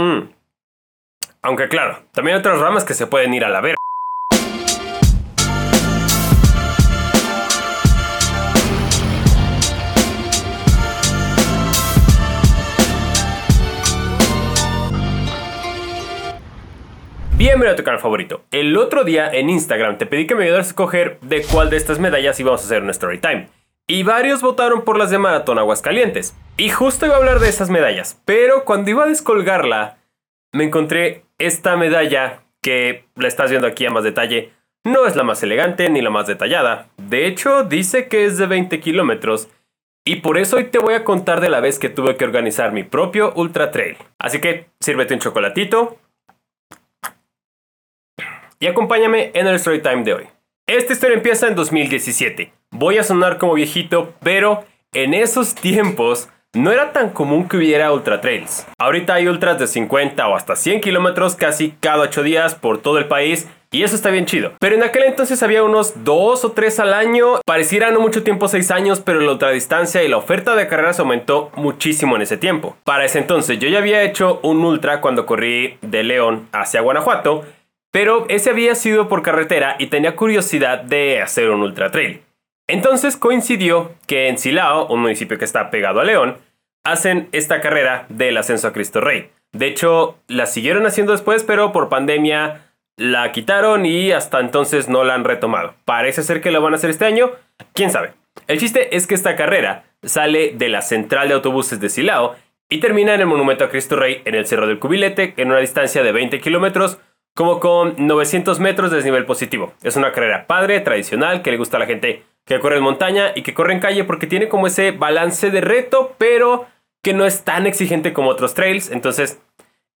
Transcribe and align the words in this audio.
Mm. 0.00 0.30
Aunque 1.42 1.68
claro, 1.68 1.98
también 2.12 2.36
hay 2.36 2.40
otras 2.40 2.58
ramas 2.58 2.84
que 2.84 2.94
se 2.94 3.06
pueden 3.06 3.34
ir 3.34 3.44
a 3.44 3.50
la 3.50 3.60
verga. 3.60 3.76
Bienvenido 17.36 17.72
a 17.72 17.76
tu 17.76 17.84
canal 17.84 18.00
favorito. 18.00 18.44
El 18.50 18.76
otro 18.76 19.04
día 19.04 19.30
en 19.30 19.50
Instagram 19.50 19.98
te 19.98 20.06
pedí 20.06 20.26
que 20.26 20.34
me 20.34 20.44
ayudaras 20.44 20.66
a 20.66 20.70
escoger 20.70 21.18
de 21.20 21.42
cuál 21.42 21.68
de 21.68 21.76
estas 21.76 21.98
medallas 21.98 22.38
íbamos 22.40 22.62
a 22.62 22.64
hacer 22.64 22.82
un 22.82 22.90
story 22.90 23.18
time. 23.18 23.48
Y 23.90 24.04
varios 24.04 24.40
votaron 24.40 24.84
por 24.84 24.96
las 24.96 25.10
de 25.10 25.18
Maratón 25.18 25.58
Aguascalientes. 25.58 26.36
Y 26.56 26.68
justo 26.68 27.06
iba 27.06 27.16
a 27.16 27.18
hablar 27.18 27.40
de 27.40 27.48
esas 27.48 27.70
medallas, 27.70 28.22
pero 28.24 28.64
cuando 28.64 28.88
iba 28.88 29.02
a 29.02 29.08
descolgarla, 29.08 29.98
me 30.52 30.62
encontré 30.62 31.24
esta 31.38 31.76
medalla 31.76 32.44
que 32.62 33.04
la 33.16 33.26
estás 33.26 33.50
viendo 33.50 33.66
aquí 33.66 33.84
a 33.84 33.90
más 33.90 34.04
detalle. 34.04 34.52
No 34.84 35.08
es 35.08 35.16
la 35.16 35.24
más 35.24 35.42
elegante 35.42 35.90
ni 35.90 36.02
la 36.02 36.10
más 36.10 36.28
detallada. 36.28 36.86
De 36.98 37.26
hecho, 37.26 37.64
dice 37.64 38.06
que 38.06 38.26
es 38.26 38.38
de 38.38 38.46
20 38.46 38.78
kilómetros. 38.78 39.48
Y 40.04 40.20
por 40.20 40.38
eso 40.38 40.58
hoy 40.58 40.66
te 40.66 40.78
voy 40.78 40.94
a 40.94 41.02
contar 41.02 41.40
de 41.40 41.48
la 41.48 41.58
vez 41.58 41.80
que 41.80 41.88
tuve 41.88 42.16
que 42.16 42.24
organizar 42.24 42.70
mi 42.70 42.84
propio 42.84 43.32
ultra 43.34 43.72
trail. 43.72 43.96
Así 44.20 44.40
que 44.40 44.70
sírvete 44.78 45.14
un 45.14 45.20
chocolatito, 45.20 45.98
y 48.60 48.68
acompáñame 48.68 49.32
en 49.34 49.48
el 49.48 49.56
story 49.56 49.82
time 49.82 50.04
de 50.04 50.14
hoy. 50.14 50.28
Esta 50.68 50.92
historia 50.92 51.16
empieza 51.16 51.48
en 51.48 51.56
2017. 51.56 52.59
Voy 52.80 52.96
a 52.96 53.02
sonar 53.02 53.36
como 53.36 53.52
viejito, 53.52 54.14
pero 54.22 54.64
en 54.94 55.12
esos 55.12 55.54
tiempos 55.54 56.30
no 56.54 56.72
era 56.72 56.92
tan 56.92 57.10
común 57.10 57.46
que 57.46 57.58
hubiera 57.58 57.92
ultra 57.92 58.22
trails. 58.22 58.66
Ahorita 58.78 59.12
hay 59.12 59.28
ultras 59.28 59.58
de 59.58 59.66
50 59.66 60.26
o 60.26 60.34
hasta 60.34 60.56
100 60.56 60.80
kilómetros 60.80 61.36
casi 61.36 61.74
cada 61.78 62.04
8 62.04 62.22
días 62.22 62.54
por 62.54 62.78
todo 62.78 62.96
el 62.96 63.04
país 63.04 63.46
y 63.70 63.82
eso 63.82 63.94
está 63.94 64.08
bien 64.08 64.24
chido. 64.24 64.52
Pero 64.60 64.76
en 64.76 64.82
aquel 64.82 65.02
entonces 65.02 65.42
había 65.42 65.62
unos 65.62 65.92
2 66.04 66.42
o 66.46 66.52
3 66.52 66.80
al 66.80 66.94
año. 66.94 67.42
Pareciera 67.44 67.90
no 67.90 68.00
mucho 68.00 68.22
tiempo 68.22 68.48
6 68.48 68.70
años, 68.70 69.00
pero 69.00 69.20
la 69.20 69.32
ultradistancia 69.32 70.02
y 70.02 70.08
la 70.08 70.16
oferta 70.16 70.56
de 70.56 70.66
carreras 70.66 71.00
aumentó 71.00 71.50
muchísimo 71.56 72.16
en 72.16 72.22
ese 72.22 72.38
tiempo. 72.38 72.78
Para 72.84 73.04
ese 73.04 73.18
entonces 73.18 73.58
yo 73.58 73.68
ya 73.68 73.76
había 73.76 74.02
hecho 74.04 74.40
un 74.42 74.64
ultra 74.64 75.02
cuando 75.02 75.26
corrí 75.26 75.76
de 75.82 76.02
León 76.02 76.48
hacia 76.52 76.80
Guanajuato 76.80 77.44
pero 77.92 78.26
ese 78.28 78.50
había 78.50 78.74
sido 78.76 79.08
por 79.08 79.22
carretera 79.22 79.74
y 79.78 79.88
tenía 79.88 80.14
curiosidad 80.14 80.78
de 80.78 81.20
hacer 81.20 81.50
un 81.50 81.62
ultra 81.62 81.90
trail. 81.90 82.22
Entonces 82.70 83.16
coincidió 83.16 83.90
que 84.06 84.28
en 84.28 84.38
Silao, 84.38 84.86
un 84.86 85.00
municipio 85.00 85.38
que 85.38 85.44
está 85.44 85.70
pegado 85.70 85.98
a 85.98 86.04
León, 86.04 86.36
hacen 86.84 87.28
esta 87.32 87.60
carrera 87.60 88.06
del 88.08 88.36
ascenso 88.36 88.68
a 88.68 88.72
Cristo 88.72 89.00
Rey. 89.00 89.30
De 89.52 89.66
hecho, 89.66 90.16
la 90.28 90.46
siguieron 90.46 90.86
haciendo 90.86 91.10
después, 91.10 91.42
pero 91.42 91.72
por 91.72 91.88
pandemia 91.88 92.72
la 92.96 93.32
quitaron 93.32 93.86
y 93.86 94.12
hasta 94.12 94.38
entonces 94.38 94.88
no 94.88 95.02
la 95.02 95.14
han 95.14 95.24
retomado. 95.24 95.74
Parece 95.84 96.22
ser 96.22 96.40
que 96.40 96.52
lo 96.52 96.62
van 96.62 96.72
a 96.72 96.76
hacer 96.76 96.90
este 96.90 97.06
año, 97.06 97.32
quién 97.72 97.90
sabe. 97.90 98.12
El 98.46 98.60
chiste 98.60 98.94
es 98.96 99.08
que 99.08 99.16
esta 99.16 99.34
carrera 99.34 99.82
sale 100.04 100.52
de 100.54 100.68
la 100.68 100.82
central 100.82 101.26
de 101.26 101.34
autobuses 101.34 101.80
de 101.80 101.88
Silao 101.88 102.36
y 102.68 102.78
termina 102.78 103.14
en 103.14 103.20
el 103.20 103.26
monumento 103.26 103.64
a 103.64 103.68
Cristo 103.68 103.96
Rey 103.96 104.22
en 104.24 104.36
el 104.36 104.46
Cerro 104.46 104.68
del 104.68 104.78
Cubilete 104.78 105.34
en 105.38 105.50
una 105.50 105.58
distancia 105.58 106.04
de 106.04 106.12
20 106.12 106.38
kilómetros 106.38 106.98
como 107.34 107.58
con 107.58 107.94
900 107.98 108.60
metros 108.60 108.90
de 108.90 108.98
desnivel 108.98 109.24
positivo. 109.24 109.72
Es 109.82 109.96
una 109.96 110.12
carrera 110.12 110.46
padre, 110.46 110.78
tradicional, 110.80 111.42
que 111.42 111.50
le 111.50 111.56
gusta 111.56 111.76
a 111.76 111.80
la 111.80 111.86
gente 111.86 112.22
que 112.46 112.58
corre 112.60 112.78
en 112.78 112.82
montaña 112.82 113.32
y 113.34 113.42
que 113.42 113.54
corre 113.54 113.72
en 113.72 113.80
calle 113.80 114.04
porque 114.04 114.26
tiene 114.26 114.48
como 114.48 114.66
ese 114.66 114.90
balance 114.90 115.50
de 115.50 115.60
reto, 115.60 116.14
pero 116.18 116.66
que 117.02 117.14
no 117.14 117.24
es 117.24 117.44
tan 117.44 117.66
exigente 117.66 118.12
como 118.12 118.30
otros 118.30 118.54
trails. 118.54 118.90
Entonces, 118.90 119.40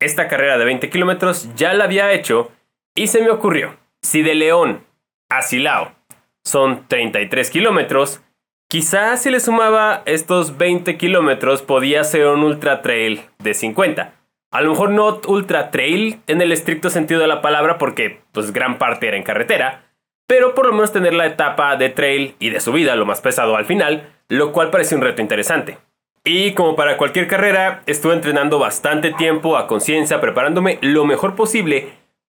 esta 0.00 0.28
carrera 0.28 0.58
de 0.58 0.64
20 0.64 0.90
kilómetros 0.90 1.54
ya 1.54 1.74
la 1.74 1.84
había 1.84 2.12
hecho 2.12 2.50
y 2.94 3.06
se 3.06 3.22
me 3.22 3.30
ocurrió, 3.30 3.76
si 4.02 4.22
de 4.22 4.34
León 4.34 4.84
a 5.28 5.42
Silao 5.42 5.92
son 6.44 6.86
33 6.88 7.50
kilómetros, 7.50 8.22
quizás 8.68 9.22
si 9.22 9.30
le 9.30 9.40
sumaba 9.40 10.02
estos 10.06 10.58
20 10.58 10.96
kilómetros 10.96 11.62
podía 11.62 12.02
ser 12.04 12.26
un 12.26 12.42
ultra 12.42 12.82
trail 12.82 13.22
de 13.38 13.54
50. 13.54 14.14
A 14.52 14.62
lo 14.62 14.70
mejor 14.70 14.90
no 14.90 15.20
ultra 15.28 15.70
trail 15.70 16.20
en 16.26 16.40
el 16.42 16.50
estricto 16.50 16.90
sentido 16.90 17.20
de 17.20 17.28
la 17.28 17.42
palabra 17.42 17.78
porque 17.78 18.22
pues 18.32 18.52
gran 18.52 18.78
parte 18.78 19.06
era 19.06 19.16
en 19.16 19.22
carretera, 19.22 19.84
pero 20.30 20.54
por 20.54 20.66
lo 20.66 20.72
menos 20.72 20.92
tener 20.92 21.12
la 21.12 21.26
etapa 21.26 21.74
de 21.74 21.88
trail 21.88 22.36
y 22.38 22.50
de 22.50 22.60
subida 22.60 22.94
lo 22.94 23.04
más 23.04 23.20
pesado 23.20 23.56
al 23.56 23.64
final, 23.64 24.12
lo 24.28 24.52
cual 24.52 24.70
parece 24.70 24.94
un 24.94 25.00
reto 25.00 25.20
interesante. 25.20 25.78
Y 26.22 26.52
como 26.52 26.76
para 26.76 26.96
cualquier 26.96 27.26
carrera, 27.26 27.82
estuve 27.86 28.14
entrenando 28.14 28.60
bastante 28.60 29.10
tiempo 29.12 29.56
a 29.56 29.66
conciencia, 29.66 30.20
preparándome 30.20 30.78
lo 30.82 31.04
mejor 31.04 31.34
posible, 31.34 31.88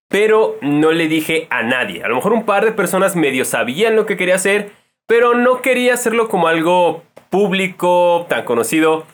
pero 0.09 0.57
no 0.61 0.91
le 0.91 1.07
dije 1.09 1.45
a 1.51 1.61
nadie. 1.61 2.03
A 2.03 2.07
lo 2.07 2.15
mejor 2.15 2.33
un 2.33 2.43
par 2.43 2.65
de 2.65 2.71
personas 2.71 3.15
medio 3.15 3.45
sabían 3.45 3.95
lo 3.95 4.07
que 4.07 4.17
quería 4.17 4.33
hacer, 4.33 4.71
pero 5.05 5.35
no 5.35 5.61
quería 5.61 5.93
hacerlo 5.93 6.27
como 6.27 6.47
algo 6.47 7.03
público, 7.29 8.25
tan 8.27 8.45
conocido. 8.45 9.05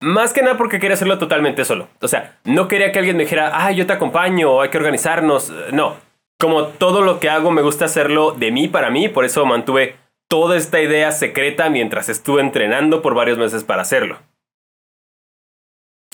Más 0.00 0.32
que 0.32 0.42
nada 0.42 0.56
porque 0.56 0.78
quería 0.78 0.94
hacerlo 0.94 1.18
totalmente 1.18 1.64
solo. 1.64 1.88
O 2.00 2.06
sea, 2.06 2.38
no 2.44 2.68
quería 2.68 2.92
que 2.92 3.00
alguien 3.00 3.16
me 3.16 3.24
dijera, 3.24 3.50
ah, 3.52 3.72
yo 3.72 3.84
te 3.84 3.94
acompaño, 3.94 4.60
hay 4.60 4.68
que 4.68 4.78
organizarnos. 4.78 5.52
No. 5.72 6.11
Como 6.42 6.66
todo 6.66 7.02
lo 7.02 7.20
que 7.20 7.30
hago, 7.30 7.52
me 7.52 7.62
gusta 7.62 7.84
hacerlo 7.84 8.32
de 8.32 8.50
mí 8.50 8.66
para 8.66 8.90
mí, 8.90 9.08
por 9.08 9.24
eso 9.24 9.46
mantuve 9.46 9.94
toda 10.28 10.56
esta 10.56 10.80
idea 10.80 11.12
secreta 11.12 11.70
mientras 11.70 12.08
estuve 12.08 12.40
entrenando 12.40 13.00
por 13.00 13.14
varios 13.14 13.38
meses 13.38 13.62
para 13.62 13.82
hacerlo. 13.82 14.18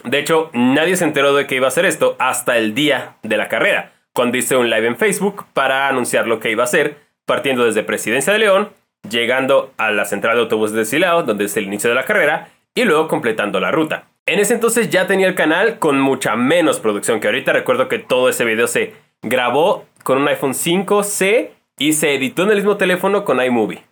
De 0.05 0.19
hecho, 0.19 0.50
nadie 0.53 0.97
se 0.97 1.05
enteró 1.05 1.34
de 1.34 1.47
que 1.47 1.55
iba 1.55 1.65
a 1.65 1.69
hacer 1.69 1.87
esto 1.87 2.15
hasta 2.19 2.59
el 2.59 2.75
día 2.75 3.17
de 3.22 3.38
la 3.38 3.49
carrera, 3.49 3.93
cuando 4.12 4.37
hice 4.37 4.55
un 4.55 4.69
live 4.69 4.88
en 4.88 4.99
Facebook 4.99 5.47
para 5.55 5.88
anunciar 5.88 6.27
lo 6.27 6.41
que 6.41 6.50
iba 6.50 6.62
a 6.62 6.67
hacer, 6.67 6.99
partiendo 7.25 7.65
desde 7.65 7.83
Presidencia 7.83 8.34
de 8.34 8.41
León, 8.41 8.69
llegando 9.09 9.72
a 9.78 9.91
la 9.91 10.05
central 10.05 10.37
de 10.37 10.43
autobuses 10.43 10.77
de 10.77 10.84
Silao, 10.84 11.22
donde 11.22 11.47
es 11.47 11.56
el 11.56 11.65
inicio 11.65 11.88
de 11.88 11.97
la 11.97 12.05
carrera, 12.05 12.50
y 12.75 12.84
luego 12.84 13.09
completando 13.09 13.61
la 13.61 13.71
ruta. 13.71 14.05
En 14.27 14.41
ese 14.41 14.53
entonces 14.53 14.91
ya 14.91 15.06
tenía 15.06 15.27
el 15.27 15.34
canal 15.34 15.78
con 15.78 15.99
mucha 15.99 16.37
menos 16.37 16.81
producción 16.81 17.19
que 17.19 17.28
ahorita. 17.28 17.55
Recuerdo 17.55 17.88
que 17.88 17.99
todo 17.99 18.28
ese 18.28 18.44
video 18.44 18.67
se 18.67 18.93
grabó 19.22 19.87
con 20.08 20.16
un 20.16 20.28
iPhone 20.28 20.54
5C 20.54 21.50
y 21.76 21.92
se 21.92 22.14
editó 22.14 22.44
en 22.44 22.48
el 22.48 22.56
mismo 22.56 22.78
teléfono 22.78 23.26
con 23.26 23.44
iMovie. 23.44 23.84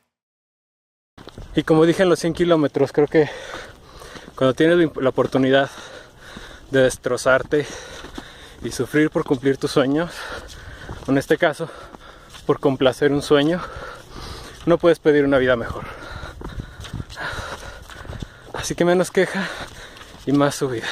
Y 1.55 1.63
como 1.63 1.85
dije 1.85 2.05
en 2.05 2.09
los 2.09 2.21
100 2.21 2.33
kilómetros, 2.33 2.91
creo 2.91 3.07
que 3.07 3.29
cuando 4.35 4.55
tienes 4.55 4.97
la 4.97 5.11
oportunidad 5.11 5.69
de 6.71 6.85
destrozarte 6.85 7.67
y 8.63 8.71
sufrir 8.71 9.11
por 9.11 9.25
cumplir 9.25 9.59
tus 9.59 9.73
sueños, 9.73 10.11
en 11.07 11.19
este 11.19 11.37
caso, 11.37 11.69
por 12.47 12.61
complacer 12.61 13.13
un 13.13 13.21
sueño, 13.21 13.61
no 14.65 14.79
puedes 14.79 14.99
pedir 14.99 15.23
una 15.23 15.37
vida 15.37 15.55
mejor. 15.55 15.85
Así 18.55 18.75
que 18.75 18.87
menos 18.87 19.11
queja 19.11 19.47
y 20.25 20.33
más 20.33 20.55
subida. 20.55 20.87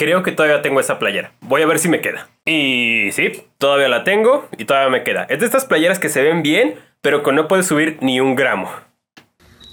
Creo 0.00 0.22
que 0.22 0.32
todavía 0.32 0.62
tengo 0.62 0.80
esa 0.80 0.98
playera. 0.98 1.34
Voy 1.42 1.60
a 1.60 1.66
ver 1.66 1.78
si 1.78 1.90
me 1.90 2.00
queda. 2.00 2.30
Y 2.46 3.12
sí, 3.12 3.32
todavía 3.58 3.86
la 3.88 4.02
tengo 4.02 4.48
y 4.56 4.64
todavía 4.64 4.88
me 4.88 5.04
queda. 5.04 5.24
Es 5.24 5.40
de 5.40 5.44
estas 5.44 5.66
playeras 5.66 5.98
que 5.98 6.08
se 6.08 6.22
ven 6.22 6.42
bien, 6.42 6.76
pero 7.02 7.22
que 7.22 7.32
no 7.32 7.48
puedes 7.48 7.66
subir 7.66 7.98
ni 8.00 8.18
un 8.18 8.34
gramo. 8.34 8.70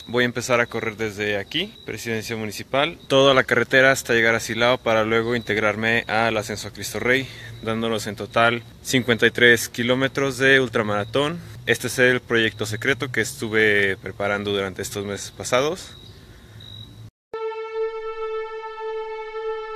Voy 0.07 0.23
a 0.23 0.25
empezar 0.25 0.59
a 0.59 0.65
correr 0.65 0.97
desde 0.97 1.37
aquí, 1.37 1.73
Presidencia 1.85 2.35
Municipal, 2.35 2.97
toda 3.07 3.33
la 3.33 3.45
carretera 3.45 3.91
hasta 3.91 4.15
llegar 4.15 4.35
a 4.35 4.41
Silao 4.41 4.77
para 4.77 5.05
luego 5.05 5.33
integrarme 5.33 6.03
al 6.09 6.35
ascenso 6.35 6.67
a 6.67 6.73
Cristo 6.73 6.99
Rey, 6.99 7.25
dándonos 7.63 8.05
en 8.05 8.17
total 8.17 8.63
53 8.81 9.69
kilómetros 9.69 10.37
de 10.37 10.59
ultramaratón 10.59 11.39
este 11.67 11.87
es 11.87 11.99
el 11.99 12.21
proyecto 12.21 12.65
secreto 12.65 13.11
que 13.11 13.19
estuve 13.19 13.97
preparando 13.97 14.53
durante 14.53 14.81
estos 14.81 15.05
meses 15.05 15.31
pasados. 15.31 15.97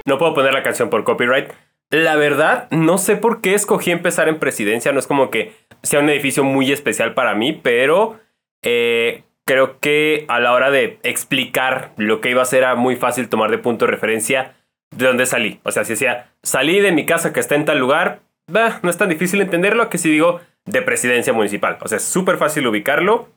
No 0.05 0.17
puedo 0.17 0.33
poner 0.33 0.53
la 0.53 0.63
canción 0.63 0.89
por 0.89 1.03
copyright. 1.03 1.51
La 1.89 2.15
verdad, 2.15 2.67
no 2.71 2.97
sé 2.97 3.17
por 3.17 3.41
qué 3.41 3.53
escogí 3.53 3.91
empezar 3.91 4.29
en 4.29 4.39
presidencia. 4.39 4.91
No 4.91 4.99
es 4.99 5.07
como 5.07 5.29
que 5.29 5.53
sea 5.83 5.99
un 5.99 6.09
edificio 6.09 6.43
muy 6.43 6.71
especial 6.71 7.13
para 7.13 7.35
mí, 7.35 7.53
pero 7.53 8.19
eh, 8.63 9.23
creo 9.45 9.79
que 9.79 10.25
a 10.29 10.39
la 10.39 10.53
hora 10.53 10.71
de 10.71 10.99
explicar 11.03 11.91
lo 11.97 12.21
que 12.21 12.29
iba 12.29 12.41
a 12.41 12.45
ser 12.45 12.59
era 12.59 12.75
muy 12.75 12.95
fácil 12.95 13.27
tomar 13.27 13.51
de 13.51 13.57
punto 13.57 13.85
de 13.85 13.91
referencia 13.91 14.55
de 14.95 15.05
dónde 15.05 15.25
salí. 15.25 15.59
O 15.63 15.71
sea, 15.71 15.83
si 15.83 15.93
decía, 15.93 16.31
salí 16.43 16.79
de 16.79 16.91
mi 16.91 17.05
casa 17.05 17.33
que 17.33 17.39
está 17.39 17.55
en 17.55 17.65
tal 17.65 17.79
lugar, 17.79 18.21
no 18.47 18.89
es 18.89 18.97
tan 18.97 19.09
difícil 19.09 19.41
entenderlo 19.41 19.89
que 19.89 19.97
si 19.97 20.09
digo, 20.09 20.41
de 20.65 20.81
presidencia 20.81 21.33
municipal. 21.33 21.77
O 21.81 21.87
sea, 21.87 21.97
es 21.97 22.03
súper 22.03 22.37
fácil 22.37 22.67
ubicarlo. 22.67 23.29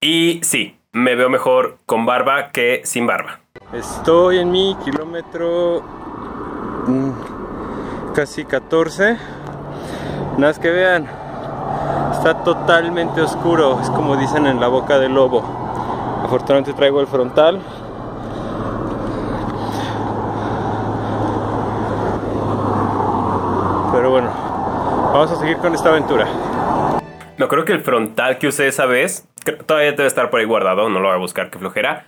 Y 0.00 0.40
sí, 0.42 0.76
me 0.92 1.14
veo 1.14 1.28
mejor 1.28 1.78
con 1.86 2.06
barba 2.06 2.50
que 2.52 2.80
sin 2.84 3.06
barba. 3.06 3.40
Estoy 3.72 4.38
en 4.38 4.52
mi 4.52 4.76
kilómetro 4.84 5.82
mm, 6.86 8.12
casi 8.14 8.44
14. 8.44 9.14
Nada 10.38 10.52
más 10.52 10.58
que 10.60 10.70
vean, 10.70 11.08
está 12.12 12.44
totalmente 12.44 13.20
oscuro, 13.20 13.80
es 13.80 13.90
como 13.90 14.16
dicen 14.16 14.46
en 14.46 14.60
la 14.60 14.68
boca 14.68 15.00
del 15.00 15.14
lobo. 15.14 15.42
Afortunadamente 16.22 16.74
traigo 16.74 17.00
el 17.00 17.08
frontal. 17.08 17.60
Pero 23.92 24.10
bueno, 24.10 24.30
vamos 25.12 25.32
a 25.32 25.36
seguir 25.36 25.56
con 25.56 25.74
esta 25.74 25.88
aventura. 25.88 26.28
No 27.36 27.48
creo 27.48 27.64
que 27.64 27.72
el 27.72 27.80
frontal 27.80 28.38
que 28.38 28.46
usé 28.46 28.68
esa 28.68 28.86
vez, 28.86 29.26
todavía 29.66 29.90
debe 29.90 30.06
estar 30.06 30.30
por 30.30 30.38
ahí 30.38 30.46
guardado, 30.46 30.88
no 30.88 31.00
lo 31.00 31.08
voy 31.08 31.16
a 31.16 31.18
buscar, 31.18 31.50
que 31.50 31.58
flojera 31.58 32.06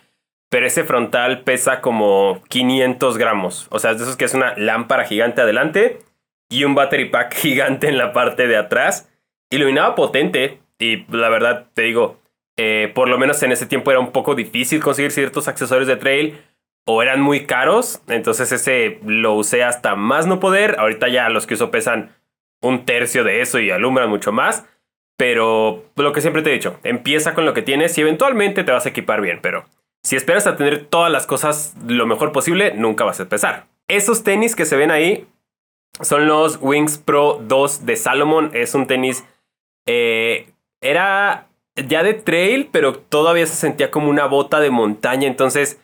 pero 0.50 0.66
ese 0.66 0.84
frontal 0.84 1.42
pesa 1.42 1.80
como 1.80 2.42
500 2.48 3.18
gramos. 3.18 3.66
O 3.70 3.78
sea, 3.78 3.90
es 3.90 3.98
de 3.98 4.04
esos 4.04 4.16
que 4.16 4.24
es 4.24 4.34
una 4.34 4.56
lámpara 4.56 5.04
gigante 5.04 5.42
adelante 5.42 5.98
y 6.48 6.64
un 6.64 6.74
battery 6.74 7.10
pack 7.10 7.34
gigante 7.36 7.88
en 7.88 7.98
la 7.98 8.12
parte 8.12 8.46
de 8.46 8.56
atrás. 8.56 9.10
Iluminaba 9.50 9.94
potente 9.94 10.60
y 10.78 11.04
la 11.14 11.28
verdad 11.28 11.66
te 11.74 11.82
digo, 11.82 12.18
eh, 12.56 12.90
por 12.94 13.08
lo 13.08 13.18
menos 13.18 13.42
en 13.42 13.52
ese 13.52 13.66
tiempo 13.66 13.90
era 13.90 14.00
un 14.00 14.12
poco 14.12 14.34
difícil 14.34 14.82
conseguir 14.82 15.10
ciertos 15.10 15.48
accesorios 15.48 15.88
de 15.88 15.96
trail 15.96 16.38
o 16.86 17.02
eran 17.02 17.20
muy 17.20 17.44
caros. 17.44 18.02
Entonces 18.08 18.50
ese 18.52 18.98
lo 19.04 19.34
usé 19.34 19.64
hasta 19.64 19.96
más 19.96 20.26
no 20.26 20.40
poder. 20.40 20.76
Ahorita 20.78 21.08
ya 21.08 21.28
los 21.28 21.46
que 21.46 21.54
uso 21.54 21.70
pesan 21.70 22.10
un 22.62 22.86
tercio 22.86 23.22
de 23.24 23.42
eso 23.42 23.58
y 23.58 23.70
alumbran 23.70 24.08
mucho 24.08 24.32
más. 24.32 24.66
Pero 25.18 25.84
lo 25.96 26.12
que 26.12 26.20
siempre 26.20 26.42
te 26.42 26.50
he 26.50 26.54
dicho, 26.54 26.78
empieza 26.84 27.34
con 27.34 27.44
lo 27.44 27.52
que 27.52 27.62
tienes 27.62 27.98
y 27.98 28.02
eventualmente 28.02 28.62
te 28.62 28.70
vas 28.70 28.86
a 28.86 28.90
equipar 28.90 29.20
bien, 29.20 29.40
pero 29.42 29.66
si 30.02 30.16
esperas 30.16 30.46
a 30.46 30.56
tener 30.56 30.86
todas 30.86 31.10
las 31.10 31.26
cosas 31.26 31.74
lo 31.86 32.06
mejor 32.06 32.32
posible, 32.32 32.72
nunca 32.74 33.04
vas 33.04 33.20
a 33.20 33.24
empezar. 33.24 33.66
Esos 33.88 34.22
tenis 34.24 34.54
que 34.54 34.64
se 34.64 34.76
ven 34.76 34.90
ahí 34.90 35.26
son 36.00 36.26
los 36.26 36.58
Wings 36.60 36.98
Pro 36.98 37.40
2 37.42 37.86
de 37.86 37.96
Salomon. 37.96 38.50
Es 38.54 38.74
un 38.74 38.86
tenis... 38.86 39.24
Eh, 39.86 40.50
era 40.80 41.48
ya 41.74 42.02
de 42.02 42.14
trail, 42.14 42.68
pero 42.70 42.94
todavía 42.98 43.46
se 43.46 43.56
sentía 43.56 43.90
como 43.90 44.10
una 44.10 44.26
bota 44.26 44.60
de 44.60 44.70
montaña. 44.70 45.26
Entonces 45.26 45.80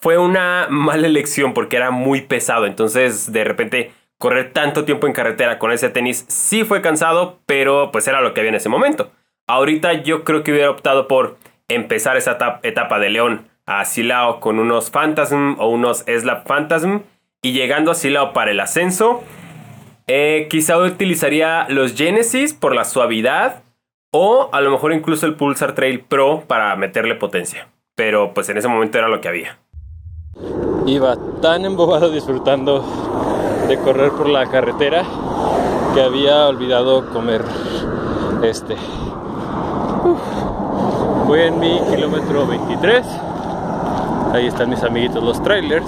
fue 0.00 0.18
una 0.18 0.66
mala 0.70 1.06
elección 1.06 1.54
porque 1.54 1.76
era 1.76 1.90
muy 1.90 2.22
pesado. 2.22 2.66
Entonces 2.66 3.32
de 3.32 3.44
repente 3.44 3.92
correr 4.18 4.52
tanto 4.52 4.84
tiempo 4.84 5.06
en 5.06 5.12
carretera 5.12 5.58
con 5.58 5.72
ese 5.72 5.88
tenis 5.88 6.26
sí 6.28 6.64
fue 6.64 6.82
cansado, 6.82 7.38
pero 7.46 7.90
pues 7.90 8.06
era 8.06 8.20
lo 8.20 8.34
que 8.34 8.40
había 8.40 8.50
en 8.50 8.56
ese 8.56 8.68
momento. 8.68 9.10
Ahorita 9.46 9.94
yo 9.94 10.24
creo 10.24 10.42
que 10.42 10.52
hubiera 10.52 10.70
optado 10.70 11.08
por 11.08 11.38
empezar 11.70 12.16
esa 12.16 12.36
etapa 12.62 12.98
de 12.98 13.10
León 13.10 13.48
a 13.66 13.84
Silao 13.84 14.40
con 14.40 14.58
unos 14.58 14.90
Phantasm 14.90 15.56
o 15.58 15.68
unos 15.68 16.04
Slap 16.06 16.46
Phantasm 16.46 17.00
y 17.42 17.52
llegando 17.52 17.90
a 17.90 17.94
Silao 17.94 18.32
para 18.32 18.50
el 18.50 18.60
ascenso. 18.60 19.22
Eh, 20.06 20.48
quizá 20.50 20.76
utilizaría 20.78 21.66
los 21.68 21.94
Genesis 21.94 22.52
por 22.52 22.74
la 22.74 22.84
suavidad 22.84 23.62
o 24.12 24.50
a 24.52 24.60
lo 24.60 24.72
mejor 24.72 24.92
incluso 24.92 25.26
el 25.26 25.36
Pulsar 25.36 25.74
Trail 25.74 26.00
Pro 26.00 26.42
para 26.46 26.74
meterle 26.74 27.14
potencia. 27.14 27.68
Pero 27.94 28.34
pues 28.34 28.48
en 28.48 28.58
ese 28.58 28.66
momento 28.66 28.98
era 28.98 29.08
lo 29.08 29.20
que 29.20 29.28
había. 29.28 29.58
Iba 30.86 31.16
tan 31.40 31.64
embobado 31.64 32.10
disfrutando 32.10 32.84
de 33.68 33.78
correr 33.78 34.10
por 34.10 34.28
la 34.28 34.50
carretera 34.50 35.04
que 35.94 36.02
había 36.02 36.48
olvidado 36.48 37.08
comer 37.10 37.44
este. 38.42 38.76
Voy 41.30 41.42
en 41.42 41.60
mi 41.60 41.78
kilómetro 41.88 42.44
23. 42.44 43.06
Ahí 44.34 44.48
están 44.48 44.68
mis 44.68 44.82
amiguitos 44.82 45.22
los 45.22 45.40
trailers. 45.40 45.86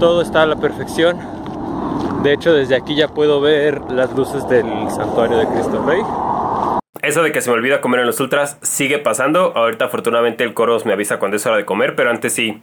Todo 0.00 0.22
está 0.22 0.42
a 0.42 0.46
la 0.46 0.56
perfección. 0.56 1.20
De 2.24 2.32
hecho, 2.32 2.52
desde 2.52 2.74
aquí 2.74 2.96
ya 2.96 3.06
puedo 3.06 3.40
ver 3.40 3.80
las 3.92 4.12
luces 4.16 4.48
del 4.48 4.66
santuario 4.90 5.36
de 5.36 5.46
Cristo 5.46 5.84
Rey. 5.86 6.02
Eso 7.00 7.22
de 7.22 7.30
que 7.30 7.40
se 7.42 7.48
me 7.48 7.54
olvida 7.54 7.80
comer 7.80 8.00
en 8.00 8.06
los 8.06 8.18
ultras 8.18 8.58
sigue 8.60 8.98
pasando. 8.98 9.52
Ahorita 9.54 9.84
afortunadamente 9.84 10.42
el 10.42 10.52
Coros 10.52 10.84
me 10.84 10.94
avisa 10.94 11.20
cuando 11.20 11.36
es 11.36 11.46
hora 11.46 11.58
de 11.58 11.64
comer, 11.64 11.94
pero 11.94 12.10
antes 12.10 12.32
sí 12.32 12.60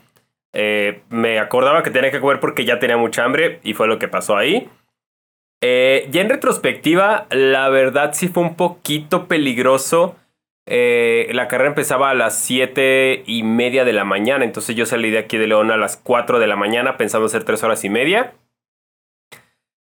eh, 0.51 1.03
me 1.07 1.39
acordaba 1.39 1.83
que 1.83 1.91
tenía 1.91 2.11
que 2.11 2.19
comer 2.19 2.41
porque 2.41 2.65
ya 2.65 2.79
tenía 2.79 2.97
mucha 2.97 3.23
hambre 3.23 3.61
y 3.63 3.75
fue 3.75 3.87
lo 3.87 3.97
que 3.97 4.09
pasó 4.09 4.35
ahí. 4.35 4.69
Eh, 5.61 6.07
ya 6.11 6.21
en 6.21 6.29
retrospectiva, 6.29 7.27
la 7.31 7.69
verdad 7.69 8.13
sí 8.13 8.27
fue 8.27 8.43
un 8.43 8.55
poquito 8.55 9.27
peligroso. 9.27 10.15
Eh, 10.65 11.29
la 11.33 11.47
carrera 11.47 11.69
empezaba 11.69 12.11
a 12.11 12.13
las 12.13 12.37
7 12.39 13.23
y 13.25 13.43
media 13.43 13.85
de 13.85 13.93
la 13.93 14.05
mañana, 14.05 14.45
entonces 14.45 14.75
yo 14.75 14.85
salí 14.85 15.09
de 15.09 15.17
aquí 15.17 15.37
de 15.37 15.47
León 15.47 15.71
a 15.71 15.77
las 15.77 15.97
4 15.97 16.39
de 16.39 16.47
la 16.47 16.55
mañana 16.55 16.95
pensando 16.95 17.25
hacer 17.25 17.43
3 17.43 17.63
horas 17.63 17.83
y 17.83 17.89
media. 17.89 18.33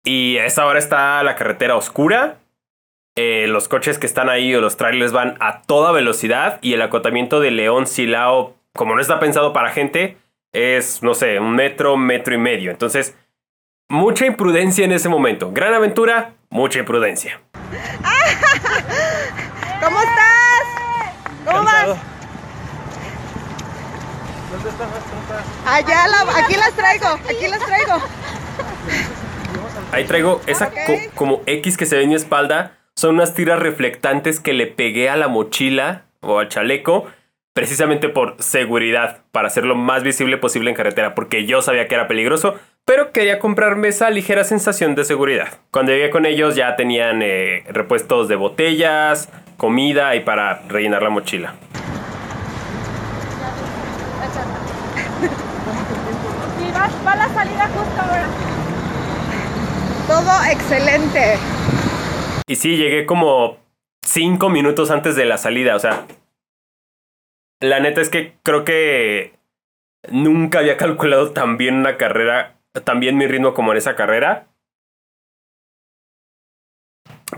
Y 0.06 0.38
a 0.38 0.46
esa 0.46 0.66
hora 0.66 0.80
está 0.80 1.22
la 1.24 1.36
carretera 1.36 1.76
oscura. 1.76 2.40
los 3.18 3.68
coches 3.68 4.00
que 4.00 4.06
están 4.06 4.30
ahí 4.30 4.56
o 4.56 4.62
los 4.62 4.78
trailers 4.78 5.12
van 5.12 5.36
a 5.42 5.62
toda 5.64 5.92
velocidad 5.92 6.58
y 6.62 6.74
el 6.74 6.82
acotamiento 6.82 7.42
de 7.42 7.52
León 7.52 7.86
Silao, 7.86 8.56
como 8.74 8.96
no 8.96 9.02
está 9.02 9.20
pensado 9.20 9.52
para 9.52 9.72
gente, 9.72 10.16
es, 10.54 11.04
no 11.04 11.14
sé, 11.14 11.38
un 11.40 11.54
metro, 11.54 11.98
metro 11.98 12.34
y 12.34 12.38
medio. 12.38 12.72
Entonces, 12.72 13.18
mucha 13.90 14.26
imprudencia 14.26 14.86
en 14.86 14.94
ese 14.94 15.10
momento. 15.10 15.52
Gran 15.52 15.74
aventura, 15.74 16.36
mucha 16.50 16.80
imprudencia. 16.80 17.42
¿Cómo 19.84 20.00
estás? 20.00 20.64
¿Cómo 21.46 21.64
vas? 21.64 21.98
¿Dónde 24.52 24.70
están 24.70 24.90
las 24.90 25.04
Allá, 25.66 26.06
aquí 26.38 26.56
las 26.56 26.74
traigo, 26.74 27.08
aquí 27.08 27.48
las 27.48 27.66
traigo. 27.66 28.02
Ahí 29.92 30.06
traigo 30.06 30.40
esa 30.46 30.72
como 31.16 31.42
X 31.46 31.76
que 31.78 31.86
se 31.86 31.98
ve 31.98 32.04
en 32.04 32.10
mi 32.10 32.16
espalda. 32.16 32.78
Son 32.96 33.16
unas 33.16 33.34
tiras 33.34 33.60
reflectantes 33.60 34.40
que 34.40 34.54
le 34.54 34.68
pegué 34.68 35.10
a 35.10 35.16
la 35.16 35.28
mochila 35.28 36.06
o 36.22 36.40
al 36.40 36.50
chaleco 36.50 37.08
precisamente 37.60 38.08
por 38.08 38.42
seguridad, 38.42 39.18
para 39.34 39.48
hacer 39.48 39.66
lo 39.66 39.76
más 39.76 40.02
visible 40.02 40.38
posible 40.38 40.70
en 40.70 40.78
carretera, 40.78 41.14
porque 41.14 41.46
yo 41.46 41.62
sabía 41.62 41.90
que 41.90 41.96
era 41.96 42.08
peligroso, 42.08 42.58
pero 42.90 43.12
quería 43.12 43.38
comprarme 43.38 43.90
esa 43.90 44.10
ligera 44.10 44.44
sensación 44.44 44.96
de 44.96 45.06
seguridad. 45.06 45.60
Cuando 45.70 45.92
llegué 45.92 46.10
con 46.10 46.26
ellos 46.26 46.56
ya 46.56 46.76
tenían 46.76 47.22
eh, 47.22 47.64
repuestos 47.68 48.28
de 48.28 48.36
botellas, 48.36 49.30
comida 49.58 50.16
y 50.16 50.22
para 50.22 50.64
rellenar 50.68 51.04
la 51.04 51.12
mochila. 51.12 51.54
va 57.06 57.16
la 57.16 57.30
salida 57.30 57.68
justo 57.68 58.02
ahora. 58.02 58.26
Todo 60.08 60.52
excelente. 60.52 61.38
Y 62.48 62.56
sí, 62.56 62.76
llegué 62.76 63.06
como 63.06 63.58
cinco 64.04 64.50
minutos 64.50 64.90
antes 64.90 65.16
de 65.16 65.26
la 65.26 65.38
salida, 65.38 65.76
o 65.76 65.80
sea, 65.80 66.08
la 67.60 67.80
neta 67.82 68.02
es 68.02 68.10
que 68.10 68.34
creo 68.42 68.66
que 68.66 69.34
nunca 70.10 70.58
había 70.58 70.78
calculado 70.78 71.30
tan 71.34 71.58
bien 71.58 71.76
una 71.76 71.96
carrera, 71.96 72.56
tan 72.84 73.00
bien 73.00 73.18
mi 73.18 73.28
ritmo 73.28 73.54
como 73.54 73.72
en 73.72 73.78
esa 73.78 73.96
carrera. 73.96 74.48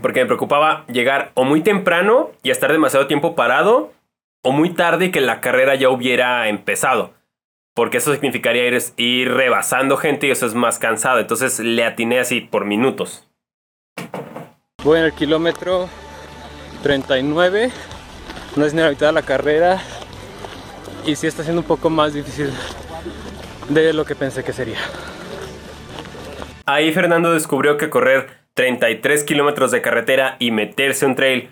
Porque 0.00 0.20
me 0.20 0.26
preocupaba 0.26 0.86
llegar 0.86 1.32
o 1.34 1.44
muy 1.44 1.60
temprano 1.60 2.30
y 2.42 2.50
estar 2.50 2.72
demasiado 2.72 3.06
tiempo 3.06 3.34
parado, 3.34 3.92
o 4.42 4.52
muy 4.52 4.70
tarde 4.70 5.10
que 5.10 5.20
la 5.20 5.40
carrera 5.40 5.74
ya 5.74 5.88
hubiera 5.88 6.48
empezado. 6.48 7.14
Porque 7.74 7.98
eso 7.98 8.12
significaría 8.12 8.66
ir, 8.66 8.78
ir 8.96 9.32
rebasando 9.32 9.96
gente 9.96 10.26
y 10.26 10.30
eso 10.30 10.46
es 10.46 10.54
más 10.54 10.78
cansado. 10.78 11.20
Entonces 11.20 11.58
le 11.60 11.84
atiné 11.84 12.20
así 12.20 12.40
por 12.40 12.64
minutos. 12.64 13.28
Voy 14.84 14.98
en 14.98 15.04
el 15.04 15.12
kilómetro 15.12 15.88
39. 16.82 17.70
No 18.56 18.66
es 18.66 18.74
ni 18.74 18.82
la 18.82 18.90
mitad 18.90 19.06
de 19.06 19.12
la 19.12 19.22
carrera 19.22 19.80
y 21.06 21.16
sí 21.16 21.26
está 21.26 21.42
siendo 21.42 21.62
un 21.62 21.66
poco 21.66 21.88
más 21.88 22.12
difícil 22.12 22.52
de 23.68 23.92
lo 23.92 24.04
que 24.04 24.14
pensé 24.14 24.44
que 24.44 24.52
sería. 24.52 24.78
Ahí 26.66 26.92
Fernando 26.92 27.32
descubrió 27.32 27.76
que 27.76 27.90
correr 27.90 28.28
33 28.54 29.24
kilómetros 29.24 29.70
de 29.70 29.82
carretera 29.82 30.36
y 30.38 30.50
meterse 30.50 31.06
un 31.06 31.14
trail 31.14 31.50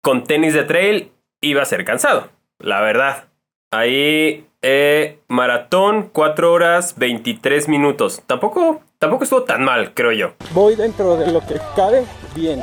con 0.00 0.24
tenis 0.24 0.54
de 0.54 0.64
trail 0.64 1.12
iba 1.40 1.62
a 1.62 1.66
ser 1.66 1.84
cansado, 1.84 2.28
la 2.58 2.80
verdad. 2.80 3.24
Ahí 3.70 4.46
eh, 4.62 5.18
maratón 5.28 6.10
4 6.12 6.52
horas 6.52 6.94
23 6.96 7.68
minutos. 7.68 8.22
Tampoco, 8.26 8.82
tampoco 8.98 9.24
estuvo 9.24 9.42
tan 9.42 9.64
mal, 9.64 9.92
creo 9.94 10.12
yo. 10.12 10.34
Voy 10.52 10.76
dentro 10.76 11.16
de 11.16 11.32
lo 11.32 11.40
que 11.40 11.56
cabe 11.74 12.04
bien. 12.34 12.60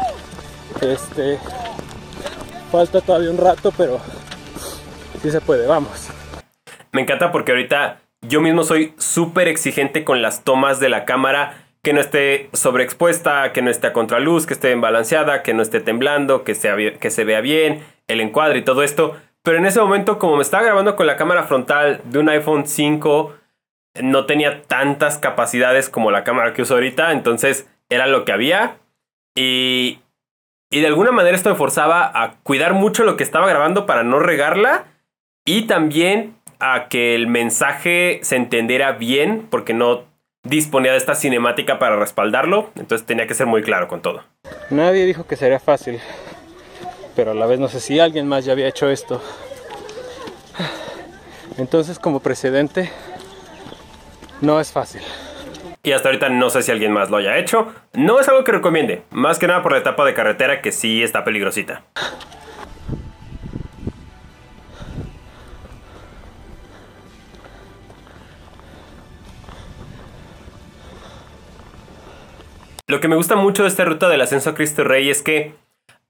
Este 0.81 1.37
falta 2.71 3.01
todavía 3.01 3.29
un 3.29 3.37
rato, 3.37 3.73
pero 3.75 3.99
sí 5.21 5.29
se 5.29 5.41
puede, 5.41 5.67
vamos. 5.67 6.07
Me 6.93 7.01
encanta 7.01 7.31
porque 7.31 7.51
ahorita 7.51 7.99
yo 8.21 8.39
mismo 8.39 8.63
soy 8.63 8.93
súper 8.97 9.47
exigente 9.47 10.03
con 10.03 10.21
las 10.21 10.43
tomas 10.43 10.79
de 10.79 10.89
la 10.89 11.05
cámara. 11.05 11.60
Que 11.83 11.93
no 11.93 12.01
esté 12.01 12.49
sobreexpuesta, 12.53 13.53
que 13.53 13.61
no 13.61 13.71
esté 13.71 13.87
a 13.87 13.93
contraluz, 13.93 14.45
que 14.45 14.53
esté 14.53 14.73
balanceada, 14.75 15.41
que 15.41 15.53
no 15.53 15.61
esté 15.61 15.79
temblando, 15.79 16.43
que, 16.43 16.53
sea, 16.53 16.75
que 16.75 17.09
se 17.09 17.23
vea 17.23 17.41
bien, 17.41 17.83
el 18.07 18.21
encuadre 18.21 18.59
y 18.59 18.63
todo 18.63 18.83
esto. 18.83 19.15
Pero 19.43 19.57
en 19.57 19.65
ese 19.65 19.81
momento, 19.81 20.19
como 20.19 20.35
me 20.35 20.43
estaba 20.43 20.63
grabando 20.63 20.95
con 20.95 21.07
la 21.07 21.17
cámara 21.17 21.43
frontal 21.43 22.01
de 22.03 22.19
un 22.19 22.29
iPhone 22.29 22.67
5, 22.67 23.33
no 24.01 24.25
tenía 24.25 24.63
tantas 24.63 25.17
capacidades 25.17 25.89
como 25.89 26.11
la 26.11 26.23
cámara 26.23 26.53
que 26.53 26.61
uso 26.61 26.75
ahorita. 26.75 27.11
Entonces 27.11 27.67
era 27.89 28.05
lo 28.05 28.23
que 28.25 28.31
había. 28.31 28.77
Y, 29.35 29.99
y 30.69 30.81
de 30.81 30.87
alguna 30.87 31.11
manera 31.11 31.35
esto 31.35 31.49
me 31.49 31.55
forzaba 31.55 32.11
a 32.13 32.35
cuidar 32.43 32.73
mucho 32.73 33.03
lo 33.03 33.17
que 33.17 33.23
estaba 33.23 33.47
grabando 33.47 33.85
para 33.85 34.03
no 34.03 34.19
regarla. 34.19 34.85
Y 35.45 35.63
también 35.63 36.35
a 36.59 36.87
que 36.87 37.15
el 37.15 37.25
mensaje 37.25 38.19
se 38.21 38.35
entendiera 38.35 38.91
bien, 38.91 39.47
porque 39.49 39.73
no, 39.73 40.05
disponía 40.43 40.91
de 40.91 40.97
esta 40.97 41.15
cinemática 41.15 41.79
para 41.79 41.95
respaldarlo, 41.95 42.71
entonces 42.75 43.05
tenía 43.05 43.27
que 43.27 43.33
ser 43.33 43.47
muy 43.47 43.61
claro 43.61 43.87
con 43.87 44.01
todo. 44.01 44.23
Nadie 44.69 45.05
dijo 45.05 45.25
que 45.27 45.35
sería 45.35 45.59
fácil, 45.59 45.99
pero 47.15 47.31
a 47.31 47.33
la 47.33 47.45
vez 47.45 47.59
no 47.59 47.67
sé 47.67 47.79
si 47.79 47.99
alguien 47.99 48.27
más 48.27 48.45
ya 48.45 48.53
había 48.53 48.67
hecho 48.67 48.89
esto. 48.89 49.21
Entonces 51.57 51.99
como 51.99 52.21
precedente, 52.21 52.89
no 54.41 54.59
es 54.59 54.71
fácil. 54.71 55.01
Y 55.83 55.93
hasta 55.93 56.09
ahorita 56.09 56.29
no 56.29 56.49
sé 56.49 56.61
si 56.61 56.71
alguien 56.71 56.91
más 56.91 57.09
lo 57.09 57.17
haya 57.17 57.37
hecho. 57.37 57.73
No 57.93 58.19
es 58.19 58.27
algo 58.27 58.43
que 58.43 58.51
recomiende, 58.51 59.03
más 59.09 59.39
que 59.39 59.47
nada 59.47 59.63
por 59.63 59.71
la 59.71 59.79
etapa 59.79 60.05
de 60.05 60.13
carretera 60.13 60.61
que 60.61 60.71
sí 60.71 61.01
está 61.01 61.23
peligrosita. 61.23 61.83
Lo 72.91 72.99
que 72.99 73.07
me 73.07 73.15
gusta 73.15 73.37
mucho 73.37 73.63
de 73.63 73.69
esta 73.69 73.85
ruta 73.85 74.09
del 74.09 74.19
ascenso 74.19 74.49
a 74.49 74.53
Cristo 74.53 74.83
Rey 74.83 75.09
es 75.09 75.21
que 75.21 75.53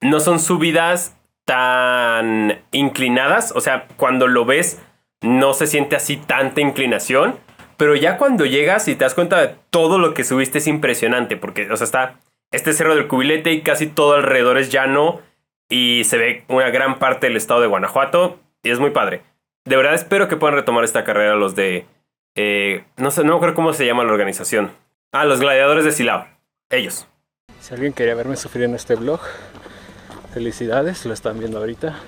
no 0.01 0.19
son 0.19 0.39
subidas 0.39 1.15
tan 1.45 2.59
inclinadas. 2.71 3.53
O 3.55 3.61
sea, 3.61 3.85
cuando 3.97 4.25
lo 4.25 4.45
ves, 4.45 4.81
no 5.21 5.53
se 5.53 5.67
siente 5.67 5.95
así 5.95 6.17
tanta 6.17 6.59
inclinación. 6.59 7.35
Pero 7.77 7.93
ya 7.93 8.17
cuando 8.17 8.47
llegas 8.47 8.88
y 8.88 8.95
te 8.95 9.03
das 9.03 9.13
cuenta 9.13 9.39
de 9.39 9.53
todo 9.69 10.00
lo 10.00 10.15
que 10.15 10.23
subiste 10.23 10.57
es 10.57 10.65
impresionante. 10.65 11.38
Porque, 11.38 11.69
o 11.69 11.77
sea, 11.77 11.85
está 11.85 12.15
este 12.50 12.73
cerro 12.73 12.95
del 12.95 13.07
cubilete 13.07 13.51
y 13.51 13.61
casi 13.61 13.85
todo 13.85 14.15
alrededor 14.15 14.57
es 14.57 14.71
llano. 14.71 15.21
Y 15.69 16.05
se 16.05 16.17
ve 16.17 16.45
una 16.47 16.71
gran 16.71 16.97
parte 16.97 17.27
del 17.27 17.38
estado 17.38 17.61
de 17.61 17.67
Guanajuato. 17.67 18.39
Y 18.63 18.71
es 18.71 18.79
muy 18.79 18.89
padre. 18.89 19.21
De 19.65 19.77
verdad 19.77 19.93
espero 19.93 20.27
que 20.27 20.35
puedan 20.35 20.55
retomar 20.55 20.83
esta 20.83 21.03
carrera 21.03 21.35
los 21.35 21.53
de... 21.53 21.85
eh, 22.33 22.85
no 22.97 23.11
sé, 23.11 23.23
no 23.23 23.35
acuerdo 23.35 23.53
cómo 23.53 23.71
se 23.71 23.85
llama 23.85 24.03
la 24.03 24.13
organización. 24.13 24.71
Ah, 25.11 25.25
los 25.25 25.41
gladiadores 25.41 25.85
de 25.85 25.91
Silao. 25.91 26.40
Ellos. 26.71 27.05
Si 27.59 27.73
alguien 27.73 27.91
quería 27.91 28.15
verme 28.15 28.37
sufrir 28.37 28.63
en 28.63 28.75
este 28.75 28.95
vlog, 28.95 29.19
felicidades, 30.33 31.05
lo 31.05 31.13
están 31.13 31.37
viendo 31.37 31.57
ahorita. 31.57 31.99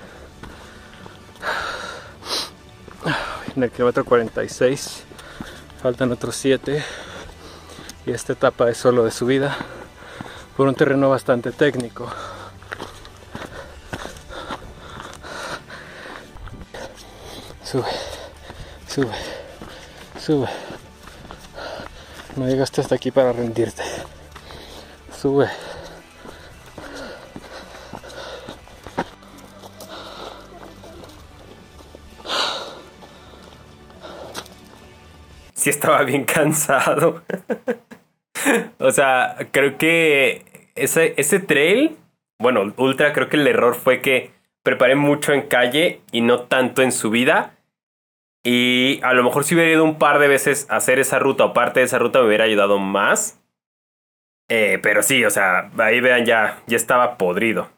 En 3.54 3.62
el 3.62 3.70
kilómetro 3.70 4.06
46 4.06 5.04
faltan 5.82 6.10
otros 6.10 6.34
7 6.36 6.82
y 8.06 8.10
esta 8.10 8.32
etapa 8.32 8.70
es 8.70 8.78
solo 8.78 9.04
de 9.04 9.10
subida 9.10 9.54
por 10.56 10.66
un 10.66 10.74
terreno 10.74 11.10
bastante 11.10 11.52
técnico. 11.52 12.10
Sube, 17.62 17.86
sube, 18.88 19.14
sube. 20.18 20.48
No 22.36 22.48
llegaste 22.48 22.80
hasta 22.80 22.94
aquí 22.94 23.10
para 23.10 23.32
rendirte. 23.32 23.93
Sube. 25.24 25.48
sí 35.54 35.70
estaba 35.70 36.02
bien 36.02 36.24
cansado. 36.24 37.22
o 38.78 38.90
sea, 38.90 39.48
creo 39.50 39.78
que 39.78 40.44
ese, 40.74 41.14
ese 41.16 41.40
trail, 41.40 41.96
bueno, 42.38 42.74
ultra, 42.76 43.14
creo 43.14 43.30
que 43.30 43.38
el 43.38 43.46
error 43.46 43.74
fue 43.76 44.02
que 44.02 44.30
preparé 44.62 44.94
mucho 44.94 45.32
en 45.32 45.48
calle 45.48 46.02
y 46.12 46.20
no 46.20 46.40
tanto 46.40 46.82
en 46.82 46.92
subida. 46.92 47.54
Y 48.44 49.00
a 49.02 49.14
lo 49.14 49.24
mejor 49.24 49.44
si 49.44 49.54
hubiera 49.54 49.72
ido 49.72 49.84
un 49.84 49.98
par 49.98 50.18
de 50.18 50.28
veces 50.28 50.66
a 50.68 50.76
hacer 50.76 50.98
esa 50.98 51.18
ruta 51.18 51.46
o 51.46 51.54
parte 51.54 51.80
de 51.80 51.86
esa 51.86 51.98
ruta 51.98 52.20
me 52.20 52.26
hubiera 52.26 52.44
ayudado 52.44 52.78
más. 52.78 53.40
Eh, 54.48 54.78
pero 54.82 55.02
sí, 55.02 55.24
o 55.24 55.30
sea, 55.30 55.70
ahí 55.78 56.00
vean 56.00 56.26
ya, 56.26 56.62
ya 56.66 56.76
estaba 56.76 57.16
podrido. 57.16 57.70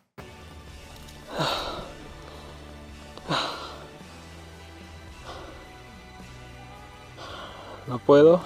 No 7.87 7.99
puedo, 8.01 8.43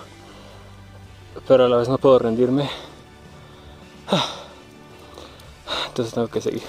pero 1.49 1.65
a 1.65 1.69
la 1.69 1.79
vez 1.79 1.89
no 1.89 1.97
puedo 1.97 2.19
rendirme. 2.19 2.69
Entonces 5.89 6.13
tengo 6.13 6.29
que 6.29 6.43
seguir. 6.43 6.63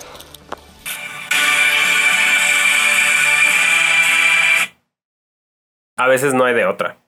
A 5.97 6.07
veces 6.07 6.33
no 6.33 6.45
hay 6.45 6.53
de 6.53 6.65
otra. 6.65 7.00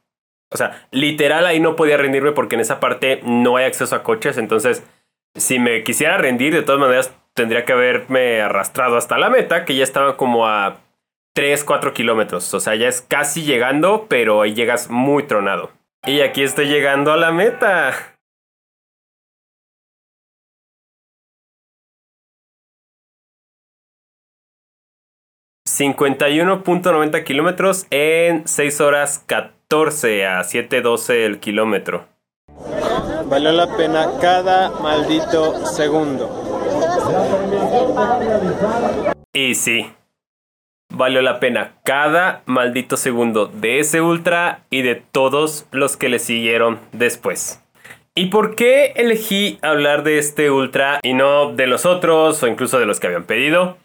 O 0.53 0.57
sea, 0.57 0.87
literal 0.91 1.45
ahí 1.45 1.59
no 1.59 1.75
podía 1.75 1.97
rendirme 1.97 2.31
porque 2.31 2.55
en 2.55 2.61
esa 2.61 2.79
parte 2.79 3.21
no 3.23 3.57
hay 3.57 3.65
acceso 3.65 3.95
a 3.95 4.03
coches. 4.03 4.37
Entonces, 4.37 4.83
si 5.35 5.59
me 5.59 5.83
quisiera 5.83 6.17
rendir, 6.17 6.53
de 6.53 6.61
todas 6.61 6.79
maneras 6.79 7.13
tendría 7.33 7.65
que 7.65 7.73
haberme 7.73 8.41
arrastrado 8.41 8.97
hasta 8.97 9.17
la 9.17 9.29
meta, 9.29 9.65
que 9.65 9.75
ya 9.75 9.83
estaba 9.83 10.15
como 10.15 10.47
a 10.47 10.77
3, 11.33 11.63
4 11.63 11.93
kilómetros. 11.93 12.53
O 12.53 12.59
sea, 12.59 12.75
ya 12.75 12.87
es 12.87 13.01
casi 13.01 13.43
llegando, 13.43 14.05
pero 14.07 14.41
ahí 14.41 14.53
llegas 14.53 14.89
muy 14.89 15.23
tronado. 15.23 15.71
Y 16.05 16.21
aquí 16.21 16.43
estoy 16.43 16.67
llegando 16.67 17.11
a 17.11 17.17
la 17.17 17.31
meta. 17.31 18.09
...51.90 25.65 27.23
kilómetros 27.23 27.87
en 27.89 28.47
6 28.47 28.79
horas 28.81 29.23
14 29.25 29.52
a 29.71 30.43
7.12 30.43 31.25
el 31.25 31.39
kilómetro. 31.39 32.05
Valió 33.25 33.51
la 33.51 33.75
pena 33.75 34.07
cada 34.21 34.69
maldito 34.79 35.65
segundo. 35.65 36.29
Y 39.33 39.55
sí, 39.55 39.91
valió 40.93 41.21
la 41.21 41.39
pena 41.39 41.73
cada 41.83 42.43
maldito 42.45 42.97
segundo 42.97 43.47
de 43.47 43.79
ese 43.79 44.01
ultra 44.01 44.63
y 44.69 44.83
de 44.83 44.95
todos 44.95 45.65
los 45.71 45.97
que 45.97 46.09
le 46.09 46.19
siguieron 46.19 46.79
después. 46.91 47.59
¿Y 48.15 48.27
por 48.27 48.53
qué 48.53 48.93
elegí 48.95 49.57
hablar 49.63 50.03
de 50.03 50.19
este 50.19 50.51
ultra 50.51 50.99
y 51.01 51.15
no 51.15 51.51
de 51.53 51.65
los 51.65 51.87
otros 51.87 52.43
o 52.43 52.47
incluso 52.47 52.77
de 52.77 52.85
los 52.85 52.99
que 52.99 53.07
habían 53.07 53.23
pedido? 53.23 53.77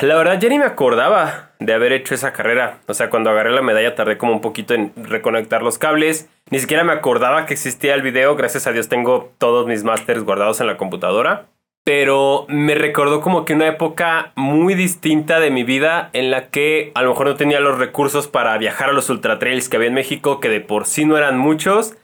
La 0.00 0.16
verdad 0.16 0.40
ya 0.40 0.48
ni 0.48 0.58
me 0.58 0.64
acordaba 0.64 1.50
de 1.58 1.74
haber 1.74 1.92
hecho 1.92 2.14
esa 2.14 2.32
carrera. 2.32 2.78
O 2.86 2.94
sea, 2.94 3.10
cuando 3.10 3.30
agarré 3.30 3.50
la 3.50 3.62
medalla 3.62 3.94
tardé 3.94 4.18
como 4.18 4.32
un 4.32 4.40
poquito 4.40 4.74
en 4.74 4.92
reconectar 4.96 5.62
los 5.62 5.78
cables. 5.78 6.28
Ni 6.50 6.58
siquiera 6.58 6.84
me 6.84 6.92
acordaba 6.92 7.46
que 7.46 7.54
existía 7.54 7.94
el 7.94 8.02
video. 8.02 8.36
Gracias 8.36 8.66
a 8.66 8.72
Dios 8.72 8.88
tengo 8.88 9.32
todos 9.38 9.66
mis 9.66 9.84
masters 9.84 10.24
guardados 10.24 10.60
en 10.60 10.66
la 10.66 10.76
computadora 10.76 11.46
pero 11.88 12.44
me 12.50 12.74
recordó 12.74 13.22
como 13.22 13.46
que 13.46 13.54
una 13.54 13.66
época 13.66 14.32
muy 14.36 14.74
distinta 14.74 15.40
de 15.40 15.50
mi 15.50 15.64
vida 15.64 16.10
en 16.12 16.30
la 16.30 16.50
que 16.50 16.92
a 16.94 17.00
lo 17.00 17.08
mejor 17.08 17.28
no 17.28 17.36
tenía 17.36 17.60
los 17.60 17.78
recursos 17.78 18.28
para 18.28 18.58
viajar 18.58 18.90
a 18.90 18.92
los 18.92 19.08
ultra 19.08 19.38
trails 19.38 19.70
que 19.70 19.78
había 19.78 19.88
en 19.88 19.94
México, 19.94 20.38
que 20.38 20.50
de 20.50 20.60
por 20.60 20.84
sí 20.84 21.06
no 21.06 21.16
eran 21.16 21.38
muchos, 21.38 21.96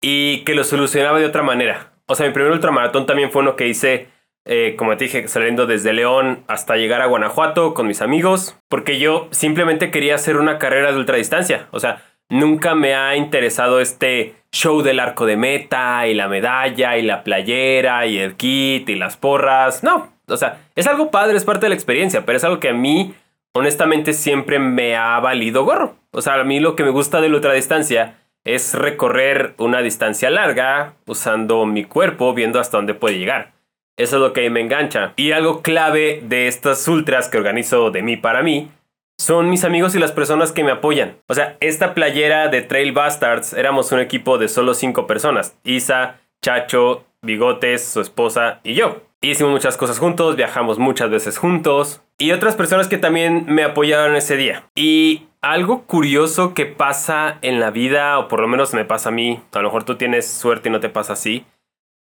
y 0.00 0.44
que 0.44 0.54
lo 0.54 0.62
solucionaba 0.62 1.18
de 1.18 1.26
otra 1.26 1.42
manera. 1.42 1.90
O 2.06 2.14
sea, 2.14 2.24
mi 2.24 2.32
primer 2.32 2.52
ultramaratón 2.52 3.04
también 3.04 3.32
fue 3.32 3.42
uno 3.42 3.56
que 3.56 3.66
hice, 3.66 4.06
eh, 4.46 4.76
como 4.78 4.96
te 4.96 5.04
dije, 5.04 5.26
saliendo 5.26 5.66
desde 5.66 5.92
León 5.92 6.44
hasta 6.46 6.76
llegar 6.76 7.02
a 7.02 7.06
Guanajuato 7.06 7.74
con 7.74 7.88
mis 7.88 8.00
amigos, 8.00 8.56
porque 8.68 8.98
yo 9.00 9.26
simplemente 9.32 9.90
quería 9.90 10.14
hacer 10.14 10.36
una 10.36 10.58
carrera 10.58 10.92
de 10.92 10.98
ultradistancia. 10.98 11.66
O 11.72 11.80
sea, 11.80 12.04
nunca 12.28 12.76
me 12.76 12.94
ha 12.94 13.16
interesado 13.16 13.80
este 13.80 14.36
show 14.52 14.82
del 14.82 15.00
arco 15.00 15.26
de 15.26 15.36
meta 15.36 16.06
y 16.06 16.14
la 16.14 16.28
medalla 16.28 16.96
y 16.96 17.02
la 17.02 17.24
playera 17.24 18.06
y 18.06 18.18
el 18.18 18.36
kit 18.36 18.88
y 18.88 18.94
las 18.94 19.16
porras. 19.16 19.82
No, 19.82 20.12
o 20.28 20.36
sea, 20.36 20.60
es 20.76 20.86
algo 20.86 21.10
padre, 21.10 21.36
es 21.36 21.44
parte 21.44 21.66
de 21.66 21.70
la 21.70 21.74
experiencia, 21.74 22.24
pero 22.24 22.38
es 22.38 22.44
algo 22.44 22.60
que 22.60 22.68
a 22.68 22.72
mí 22.74 23.14
honestamente 23.52 24.12
siempre 24.12 24.60
me 24.60 24.94
ha 24.96 25.18
valido 25.18 25.64
gorro. 25.64 25.96
O 26.12 26.22
sea, 26.22 26.34
a 26.34 26.44
mí 26.44 26.60
lo 26.60 26.76
que 26.76 26.84
me 26.84 26.90
gusta 26.90 27.20
de 27.20 27.28
la 27.28 27.34
ultradistancia 27.34 28.14
es 28.44 28.74
recorrer 28.74 29.54
una 29.58 29.80
distancia 29.80 30.30
larga 30.30 30.94
usando 31.06 31.66
mi 31.66 31.82
cuerpo, 31.82 32.32
viendo 32.32 32.60
hasta 32.60 32.76
dónde 32.76 32.94
puede 32.94 33.18
llegar. 33.18 33.55
Eso 33.96 34.16
es 34.16 34.22
lo 34.22 34.32
que 34.32 34.48
me 34.50 34.60
engancha. 34.60 35.14
Y 35.16 35.32
algo 35.32 35.62
clave 35.62 36.20
de 36.22 36.48
estas 36.48 36.86
ultras 36.86 37.28
que 37.28 37.38
organizo 37.38 37.90
de 37.90 38.02
mí 38.02 38.16
para 38.16 38.42
mí 38.42 38.70
son 39.18 39.48
mis 39.48 39.64
amigos 39.64 39.94
y 39.94 39.98
las 39.98 40.12
personas 40.12 40.52
que 40.52 40.64
me 40.64 40.72
apoyan. 40.72 41.16
O 41.28 41.34
sea, 41.34 41.56
esta 41.60 41.94
playera 41.94 42.48
de 42.48 42.62
Trail 42.62 42.92
Bastards 42.92 43.54
éramos 43.54 43.90
un 43.92 44.00
equipo 44.00 44.36
de 44.36 44.48
solo 44.48 44.74
cinco 44.74 45.06
personas. 45.06 45.56
Isa, 45.64 46.20
Chacho, 46.42 47.04
Bigotes, 47.22 47.84
su 47.84 48.00
esposa 48.00 48.60
y 48.62 48.74
yo. 48.74 49.00
Hicimos 49.22 49.52
muchas 49.52 49.78
cosas 49.78 49.98
juntos, 49.98 50.36
viajamos 50.36 50.78
muchas 50.78 51.08
veces 51.08 51.38
juntos. 51.38 52.02
Y 52.18 52.32
otras 52.32 52.54
personas 52.54 52.88
que 52.88 52.98
también 52.98 53.46
me 53.48 53.64
apoyaron 53.64 54.14
ese 54.14 54.36
día. 54.36 54.64
Y 54.74 55.26
algo 55.40 55.84
curioso 55.84 56.54
que 56.54 56.66
pasa 56.66 57.38
en 57.40 57.60
la 57.60 57.70
vida, 57.70 58.18
o 58.18 58.28
por 58.28 58.40
lo 58.40 58.48
menos 58.48 58.74
me 58.74 58.84
pasa 58.84 59.08
a 59.08 59.12
mí, 59.12 59.40
a 59.52 59.58
lo 59.58 59.64
mejor 59.64 59.84
tú 59.84 59.96
tienes 59.96 60.26
suerte 60.26 60.68
y 60.68 60.72
no 60.72 60.80
te 60.80 60.88
pasa 60.88 61.14
así, 61.14 61.46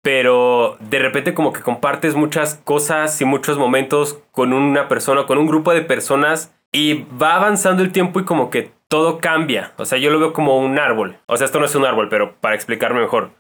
pero 0.02 0.78
de 0.80 1.00
repente 1.00 1.34
como 1.34 1.54
que 1.54 1.62
compartes 1.62 2.16
muchas 2.16 2.56
cosas 2.64 3.20
y 3.22 3.26
muchos 3.26 3.58
momentos 3.58 4.20
con 4.32 4.54
una 4.54 4.88
persona, 4.88 5.26
con 5.26 5.38
un 5.38 5.48
grupo 5.48 5.74
de 5.74 5.82
personas 5.82 6.56
y 6.72 7.06
va 7.22 7.36
avanzando 7.36 7.84
el 7.84 7.92
tiempo 7.92 8.20
y 8.20 8.26
como 8.26 8.50
que 8.50 8.72
todo 8.88 9.20
cambia. 9.20 9.74
O 9.78 9.86
sea, 9.86 9.98
yo 9.98 10.10
lo 10.10 10.20
veo 10.20 10.34
como 10.34 10.60
un 10.60 10.80
árbol. 10.80 11.18
O 11.28 11.38
sea, 11.38 11.46
esto 11.46 11.60
no 11.60 11.66
es 11.66 11.76
un 11.76 11.86
árbol, 11.86 12.10
pero 12.10 12.36
para 12.42 12.56
explicarme 12.56 13.02
mejor. 13.02 13.32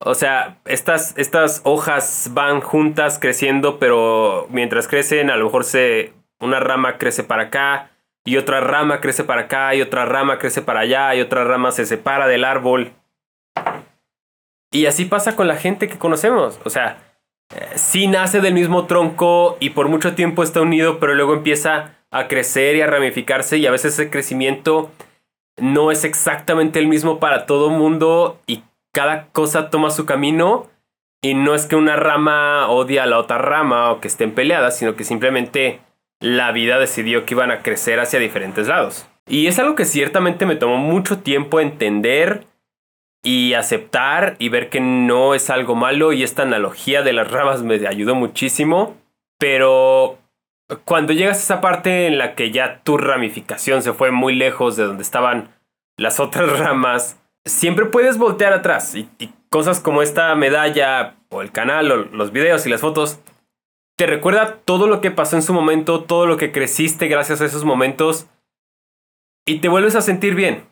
O 0.00 0.14
sea, 0.14 0.58
estas, 0.66 1.16
estas 1.16 1.62
hojas 1.64 2.30
van 2.32 2.60
juntas 2.60 3.18
creciendo, 3.18 3.78
pero 3.78 4.46
mientras 4.50 4.88
crecen, 4.88 5.30
a 5.30 5.36
lo 5.36 5.46
mejor 5.46 5.64
se, 5.64 6.12
una 6.40 6.60
rama 6.60 6.98
crece 6.98 7.24
para 7.24 7.44
acá, 7.44 7.90
y 8.24 8.36
otra 8.36 8.60
rama 8.60 9.00
crece 9.00 9.24
para 9.24 9.42
acá, 9.42 9.74
y 9.74 9.80
otra 9.80 10.04
rama 10.04 10.38
crece 10.38 10.60
para 10.62 10.80
allá, 10.80 11.14
y 11.14 11.20
otra 11.20 11.44
rama 11.44 11.72
se 11.72 11.86
separa 11.86 12.26
del 12.26 12.44
árbol. 12.44 12.92
Y 14.74 14.86
así 14.86 15.04
pasa 15.04 15.36
con 15.36 15.46
la 15.46 15.56
gente 15.56 15.88
que 15.88 15.98
conocemos. 15.98 16.58
O 16.64 16.70
sea, 16.70 16.98
eh, 17.54 17.68
sí 17.76 18.08
nace 18.08 18.40
del 18.40 18.54
mismo 18.54 18.86
tronco 18.86 19.56
y 19.60 19.70
por 19.70 19.88
mucho 19.88 20.16
tiempo 20.16 20.42
está 20.42 20.60
unido, 20.62 20.98
pero 20.98 21.14
luego 21.14 21.32
empieza 21.32 21.94
a 22.10 22.26
crecer 22.26 22.74
y 22.74 22.80
a 22.80 22.88
ramificarse 22.88 23.56
y 23.56 23.66
a 23.66 23.70
veces 23.70 23.94
ese 23.94 24.10
crecimiento 24.10 24.90
no 25.58 25.92
es 25.92 26.02
exactamente 26.02 26.80
el 26.80 26.88
mismo 26.88 27.20
para 27.20 27.46
todo 27.46 27.70
mundo 27.70 28.40
y 28.48 28.64
cada 28.92 29.28
cosa 29.28 29.70
toma 29.70 29.90
su 29.90 30.06
camino 30.06 30.66
y 31.22 31.34
no 31.34 31.54
es 31.54 31.66
que 31.66 31.76
una 31.76 31.94
rama 31.94 32.68
odie 32.68 32.98
a 32.98 33.06
la 33.06 33.18
otra 33.18 33.38
rama 33.38 33.92
o 33.92 34.00
que 34.00 34.08
estén 34.08 34.32
peleadas, 34.32 34.76
sino 34.76 34.96
que 34.96 35.04
simplemente 35.04 35.82
la 36.18 36.50
vida 36.50 36.80
decidió 36.80 37.24
que 37.24 37.34
iban 37.34 37.52
a 37.52 37.62
crecer 37.62 38.00
hacia 38.00 38.18
diferentes 38.18 38.66
lados. 38.66 39.06
Y 39.28 39.46
es 39.46 39.60
algo 39.60 39.76
que 39.76 39.84
ciertamente 39.84 40.46
me 40.46 40.56
tomó 40.56 40.78
mucho 40.78 41.18
tiempo 41.18 41.60
entender 41.60 42.44
y 43.24 43.54
aceptar 43.54 44.36
y 44.38 44.50
ver 44.50 44.68
que 44.68 44.80
no 44.80 45.34
es 45.34 45.50
algo 45.50 45.74
malo 45.74 46.12
y 46.12 46.22
esta 46.22 46.42
analogía 46.42 47.02
de 47.02 47.14
las 47.14 47.30
ramas 47.30 47.62
me 47.62 47.84
ayudó 47.88 48.14
muchísimo, 48.14 48.96
pero 49.38 50.18
cuando 50.84 51.12
llegas 51.12 51.38
a 51.38 51.40
esa 51.40 51.60
parte 51.60 52.06
en 52.06 52.18
la 52.18 52.34
que 52.34 52.50
ya 52.50 52.80
tu 52.82 52.96
ramificación 52.98 53.82
se 53.82 53.94
fue 53.94 54.10
muy 54.10 54.34
lejos 54.34 54.76
de 54.76 54.84
donde 54.84 55.02
estaban 55.02 55.48
las 55.96 56.20
otras 56.20 56.58
ramas, 56.58 57.18
siempre 57.44 57.86
puedes 57.86 58.18
voltear 58.18 58.52
atrás 58.52 58.94
y, 58.94 59.08
cosas 59.50 59.78
como 59.78 60.02
esta 60.02 60.34
medalla 60.34 61.14
o 61.28 61.40
el 61.40 61.52
canal 61.52 61.92
o 61.92 61.96
los 61.96 62.32
videos 62.32 62.66
y 62.66 62.70
las 62.70 62.80
fotos 62.80 63.20
te 63.96 64.04
recuerda 64.04 64.56
todo 64.64 64.88
lo 64.88 65.00
que 65.00 65.12
pasó 65.12 65.36
en 65.36 65.42
su 65.42 65.54
momento, 65.54 66.02
todo 66.02 66.26
lo 66.26 66.36
que 66.36 66.50
creciste 66.50 67.06
gracias 67.06 67.40
a 67.40 67.44
esos 67.44 67.64
momentos 67.64 68.26
y 69.46 69.60
te 69.60 69.68
vuelves 69.68 69.94
a 69.94 70.00
sentir 70.00 70.34
bien. 70.34 70.64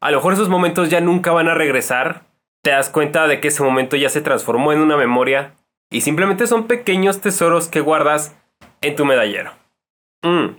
A 0.00 0.10
lo 0.10 0.16
mejor 0.16 0.32
esos 0.32 0.48
momentos 0.48 0.88
ya 0.88 1.00
nunca 1.00 1.30
van 1.32 1.48
a 1.48 1.54
regresar, 1.54 2.22
te 2.62 2.70
das 2.70 2.88
cuenta 2.88 3.26
de 3.26 3.40
que 3.40 3.48
ese 3.48 3.62
momento 3.62 3.96
ya 3.96 4.08
se 4.08 4.22
transformó 4.22 4.72
en 4.72 4.80
una 4.80 4.96
memoria 4.96 5.54
y 5.90 6.00
simplemente 6.00 6.46
son 6.46 6.66
pequeños 6.66 7.20
tesoros 7.20 7.68
que 7.68 7.80
guardas 7.80 8.34
en 8.80 8.96
tu 8.96 9.04
medallero. 9.04 9.52
Mm. 10.22 10.56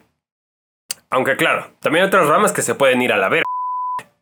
Aunque 1.10 1.36
claro, 1.38 1.72
también 1.80 2.04
hay 2.04 2.08
otras 2.08 2.28
ramas 2.28 2.54
que 2.54 2.62
se 2.62 2.76
pueden 2.76 3.02
ir 3.02 3.12
a 3.14 3.18
la 3.18 3.30
ver. 3.30 3.44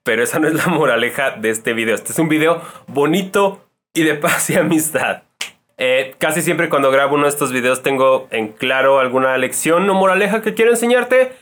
Pero 0.04 0.24
esa 0.24 0.40
no 0.40 0.48
es 0.48 0.54
la 0.54 0.68
moraleja 0.68 1.32
de 1.32 1.50
este 1.50 1.74
video. 1.74 1.96
Este 1.96 2.14
es 2.14 2.20
un 2.20 2.30
video 2.30 2.62
bonito 2.88 3.70
y 3.94 4.04
de 4.04 4.16
paz 4.16 4.50
y 4.50 4.56
amistad. 4.56 5.24
Eh, 5.78 6.16
casi 6.18 6.42
siempre 6.42 6.70
cuando 6.70 6.92
grabo 6.92 7.16
uno 7.16 7.24
de 7.24 7.30
estos 7.30 7.52
videos 7.52 7.84
tengo 7.84 8.28
en 8.32 8.50
claro 8.50 9.00
alguna 9.00 9.38
lección 9.38 9.90
o 9.90 9.94
moraleja 9.94 10.42
que 10.42 10.54
quiero 10.54 10.72
enseñarte. 10.72 11.34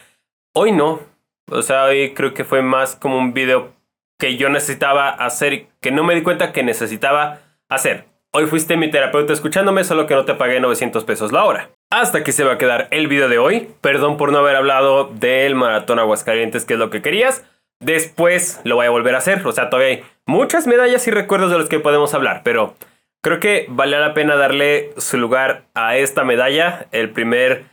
Hoy 0.54 0.72
no. 0.72 1.00
O 1.50 1.62
sea, 1.62 1.86
hoy 1.86 2.14
creo 2.14 2.34
que 2.34 2.44
fue 2.44 2.62
más 2.62 2.96
como 2.96 3.18
un 3.18 3.34
video 3.34 3.74
que 4.20 4.36
yo 4.36 4.50
necesitaba 4.50 5.10
hacer, 5.10 5.68
que 5.80 5.92
no 5.92 6.04
me 6.04 6.16
di 6.16 6.22
cuenta 6.22 6.52
que 6.52 6.64
necesitaba 6.64 7.40
hacer. 7.70 8.06
Hoy 8.34 8.46
fuiste 8.48 8.76
mi 8.76 8.92
terapeuta 8.92 9.34
escuchándome, 9.34 9.84
solo 9.84 10.06
que 10.06 10.16
no 10.16 10.26
te 10.26 10.34
pagué 10.34 10.60
900 10.60 11.06
pesos 11.06 11.32
la 11.32 11.46
hora. 11.46 11.70
Hasta 11.90 12.18
aquí 12.18 12.34
se 12.34 12.44
va 12.44 12.54
a 12.54 12.58
quedar 12.58 12.88
el 12.92 13.08
video 13.08 13.30
de 13.30 13.40
hoy. 13.40 13.70
Perdón 13.80 14.18
por 14.18 14.32
no 14.32 14.40
haber 14.40 14.58
hablado 14.58 15.06
del 15.06 15.56
maratón 15.56 16.00
Aguascalientes, 16.00 16.66
que 16.66 16.74
es 16.74 16.80
lo 16.80 16.90
que 16.90 17.02
querías. 17.02 17.46
Después 17.80 18.60
lo 18.66 18.76
voy 18.76 18.88
a 18.88 18.92
volver 18.92 19.16
a 19.16 19.20
hacer. 19.20 19.46
O 19.48 19.52
sea, 19.54 19.70
todavía 19.70 19.96
hay 19.96 20.04
muchas 20.26 20.68
medallas 20.68 21.08
y 21.08 21.12
recuerdos 21.12 21.50
de 21.50 21.58
los 21.58 21.70
que 21.70 21.80
podemos 21.80 22.14
hablar. 22.14 22.42
Pero 22.44 22.76
creo 23.24 23.40
que 23.40 23.68
vale 23.70 23.98
la 23.98 24.14
pena 24.14 24.36
darle 24.36 24.92
su 24.98 25.18
lugar 25.18 25.64
a 25.74 25.96
esta 25.96 26.26
medalla. 26.26 26.88
El 26.92 27.12
primer 27.12 27.64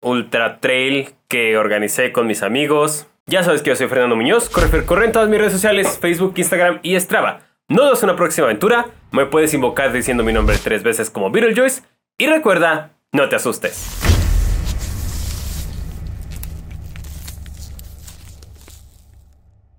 ultra 0.00 0.60
trail 0.60 1.14
que 1.28 1.56
organicé 1.56 2.12
con 2.12 2.26
mis 2.26 2.42
amigos. 2.42 3.06
Ya 3.26 3.42
sabes 3.42 3.62
que 3.62 3.70
yo 3.70 3.76
soy 3.76 3.88
Fernando 3.88 4.16
Muñoz. 4.16 4.48
Corre, 4.50 4.84
corre 4.84 5.06
en 5.06 5.12
todas 5.12 5.28
mis 5.28 5.38
redes 5.38 5.52
sociales, 5.52 5.98
Facebook, 6.00 6.34
Instagram 6.36 6.80
y 6.82 6.98
Strava. 6.98 7.40
No 7.68 7.84
das 7.84 8.02
una 8.02 8.16
próxima 8.16 8.46
aventura. 8.46 8.86
Me 9.12 9.26
puedes 9.26 9.54
invocar 9.54 9.92
diciendo 9.92 10.24
mi 10.24 10.32
nombre 10.32 10.56
tres 10.62 10.82
veces 10.82 11.10
como 11.10 11.30
Beetlejuice. 11.30 11.82
Y 12.18 12.26
recuerda 12.26 12.90
no 13.12 13.28
te 13.28 13.36
asustes. 13.36 14.09